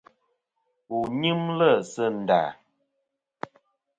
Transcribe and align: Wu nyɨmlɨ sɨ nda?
Wu 0.89 0.99
nyɨmlɨ 1.19 1.69
sɨ 1.91 2.03
nda? 2.17 2.41